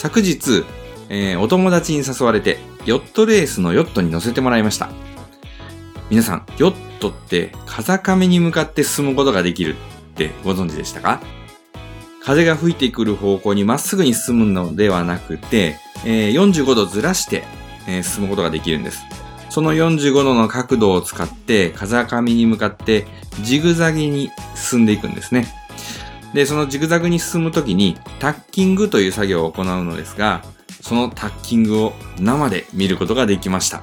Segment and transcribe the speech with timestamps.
[0.00, 0.64] 昨日、
[1.10, 4.88] えー、お友達に誘われてヨットレースのヨットに乗せてもらいました。
[6.08, 9.76] 皆さん、ヨットって風上に向かって進むことができる
[10.12, 11.20] ってご存知でしたか？
[12.24, 17.44] 風が吹いてくる方向にまっすぐに進むのではなくて、えー、45度ずらして、
[17.86, 19.02] えー、進むことができるんです。
[19.50, 23.06] その45度の角度を使って風上に向かって
[23.42, 25.46] ジグザグに進んでいくんですね。
[26.34, 30.42] で、そのジグザグに進むときにタッキングという作業を行うのですが、
[30.80, 33.82] そのタッキングを生で見ることができました。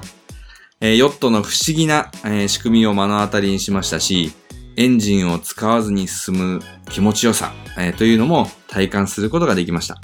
[0.80, 4.32] えー、ヨットの不思議な、えー、仕組みを目の当たりにしましたし、
[4.76, 10.00] エンジンを使わずに進む気持ちよさ、えー、というのも体感することができました。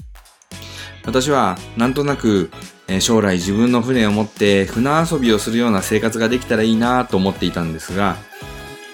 [1.06, 2.50] 私はなんとなく、
[2.86, 8.16] え将来自分の船を持って船遊びをするような生活ができたらいいなと思っていたんですが、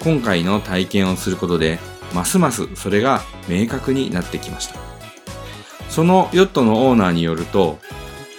[0.01, 1.79] 今回の体験をすることで
[2.13, 4.79] ますますそれが明確になってきました。
[5.89, 7.79] そのヨットのオーナーによると、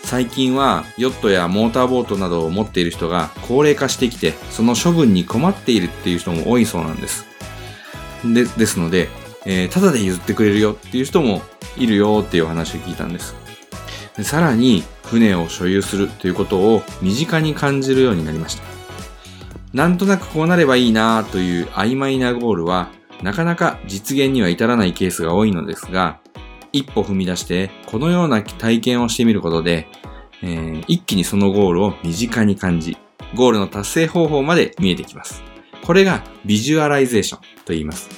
[0.05, 7.27] 最近はヨットやモーターボートなどを持っている人が高齢化してきて、その処分に困っているっていう人も多いそうなんです。
[8.25, 9.09] で、ですので、
[9.45, 11.43] えー、ただで譲ってくれるよっていう人も
[11.77, 13.35] いるよっていう話を聞いたんです。
[14.17, 18.63] でさらに、船を所有するということを身近に感じるようになりました。
[19.75, 22.91] なんとなくこうなればいいなという曖昧なゴールは
[23.23, 26.21] なかなか実現には至らないケースが多いのですが、
[26.73, 29.89] 一歩踏み出してこのような体験をしてみることで、
[30.43, 32.97] えー、一気にそのゴールを身近に感じ、
[33.35, 35.43] ゴールの達成方法まで見えてきます。
[35.85, 38.09] これがビジュアライゼーションと言います。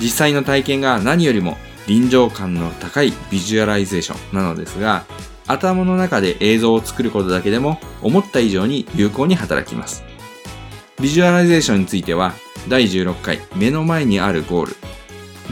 [0.00, 1.56] 実際の体験が何よりも
[1.86, 5.04] 臨場感の高いビジュアライゼーションなのですが、
[5.46, 10.04] 頭の中で映像を作ることだけでも思った以上に有効に働きます。
[11.00, 12.32] ビジュアライゼーションについては
[12.68, 14.76] 第16回目の前にあるゴール、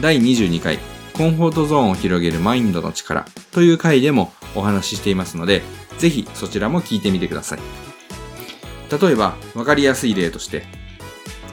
[0.01, 0.79] 第22回
[1.13, 5.61] コンフォートゾーンを広げるマインドの力という回でもお話ししていますので、
[5.97, 7.59] ぜひそちらも聞いてみてください。
[9.01, 10.63] 例えば、わかりやすい例として、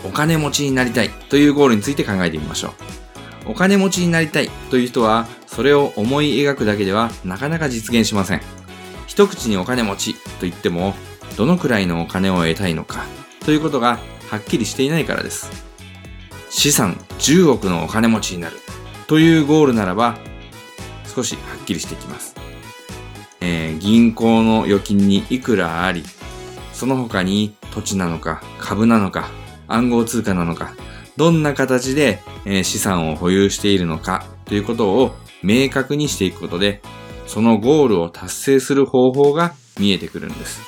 [0.04, 2.74] お金持ちになりたいというゴールについて考えてみましょ
[3.46, 3.52] う。
[3.52, 8.40] お金持ちになりたいという人は、それを思い描くだけではなかなか実現しません。
[9.06, 10.94] 一口にお金持ちと言っても、
[11.36, 13.04] どのくらいのお金を得たいのか
[13.44, 14.00] ということが
[14.32, 15.50] はっきりしていないからです。
[16.48, 18.56] 資産10億のお金持ちになる
[19.06, 20.16] というゴールならば
[21.04, 22.34] 少しはっきりしてきます。
[23.42, 26.02] えー、銀行の預金にいくらあり、
[26.72, 29.28] その他に土地なのか株なのか
[29.68, 30.72] 暗号通貨なのか、
[31.18, 36.80] どんな形で、え、資産を保有しているのかということを明確にしていくことで、
[37.26, 40.62] そのゴールを達成する方法が見えてくるんです。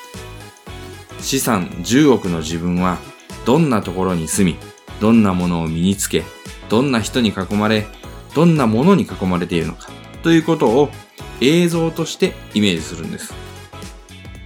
[1.20, 2.98] 資産10億の自分は
[3.44, 4.58] どんなところに住み、
[5.00, 6.24] どんなものを身につけ、
[6.68, 7.86] どんな人に囲まれ、
[8.34, 9.90] どんなものに囲まれているのか、
[10.22, 10.88] ということを
[11.40, 13.34] 映像としてイメージするんです。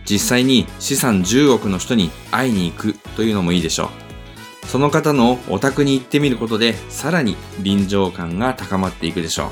[0.09, 4.67] 実際に資産10億の人に会いに行くというのもいいでしょう。
[4.67, 9.51] その方のお宅に行ってみることで、さらに臨場感が高まっていくでしょう。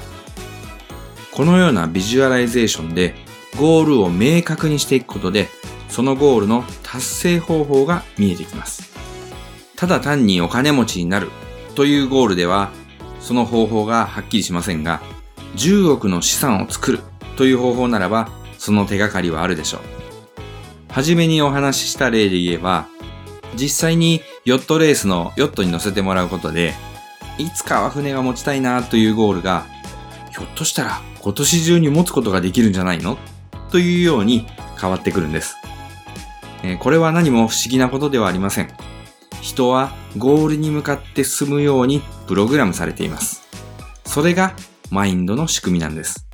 [1.32, 3.14] このようなビジュアライゼーションで、
[3.58, 5.48] ゴールを明確にしていくことで、
[5.88, 8.95] そのゴールの達成方法が見えてきます。
[9.76, 11.30] ただ単にお金持ちになる
[11.74, 12.70] というゴールでは、
[13.20, 15.02] その方法がはっきりしませんが、
[15.56, 17.00] 10億の資産を作る
[17.36, 19.80] という方法ならば、その手がかりはあるでしょう。
[20.92, 22.86] はじめにお話しした例で言えば、
[23.54, 26.74] 実際にヨットレースのヨットに乗せてもらうことで、
[27.38, 29.66] いつかは船が持ちたいなというゴールが、
[30.30, 33.18] ひょっとしたら今年中に持つことができるんじゃないの？
[33.70, 34.46] というように
[34.80, 35.56] 変わってくるんです。
[36.80, 38.70] これは何も不思議なことではありません。
[39.46, 43.46] 人はゴールに向かって進むようにプログラムされています。
[44.04, 44.56] それが
[44.90, 46.26] マインドの仕組みなんです。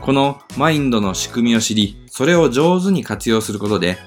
[0.00, 3.98] このマインドの仕組みを知り、それを上手に活用することで、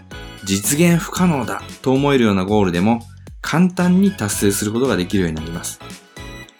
[0.46, 3.02] 実現不可能だと思えるようなゴールでも
[3.42, 5.82] 簡単に達成することができるようになります。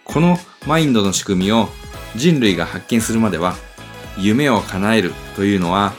[0.04, 0.38] この
[0.68, 1.70] マインドの仕組みを
[2.18, 3.56] 人類が発見するまでは、
[4.18, 5.94] 夢を叶えるというのは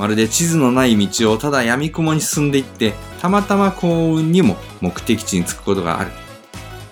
[0.00, 6.10] まるで地図のない道をただ闇雲に進んでいって、たまたま幸運にも目的地に着くことがある。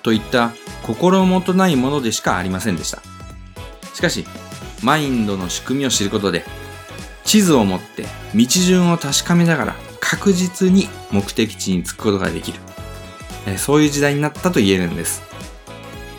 [0.02, 0.52] といった
[0.82, 3.00] 心もとないものでしかありませんでした。
[3.94, 4.26] しかし、
[4.82, 6.44] マインドの仕組みを知ることで、
[7.24, 12.58] 地図を持って道順を確かめながら確実に目的地に着くことができる。
[13.56, 15.22] そういう時代になったと言えるんです。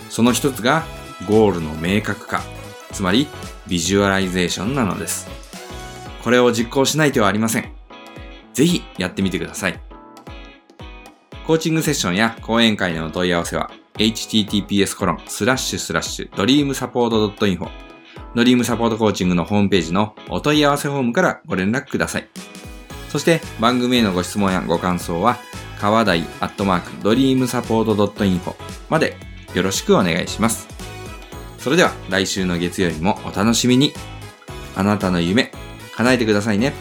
[0.10, 0.86] その一つが
[1.28, 2.42] ゴールの明確化、
[2.92, 3.28] つまり
[3.68, 5.28] ビジュアライゼーションなのです。
[6.24, 7.72] これを実行しない手はありません。
[8.54, 9.80] ぜひやってみてください。
[11.46, 17.70] コーチングセッションや講演会での問い合わせは https コロンスラッシュスラッシュドリームサポート .info
[18.36, 22.28] ドリームサポートコーチングのホームページのお問い合わせフォームからご連絡ください。
[23.10, 25.38] そして番組へのご質問やご感想は
[25.80, 28.54] 川台アットマークドリームサポート .info
[28.90, 29.16] まで
[29.56, 30.68] よろしくお願いします。
[31.58, 33.94] それでは来週の月曜日もお楽しみに。
[34.76, 35.52] あなたの夢、
[36.00, 36.74] 叶えてくださいね。